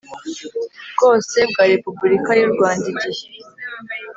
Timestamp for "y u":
2.39-2.49